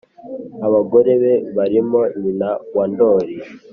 abagore 0.67 1.11
be 1.21 1.33
barimo 1.55 2.01
nyina 2.21 2.49
wa 2.75 2.83
ndoli 2.91 3.35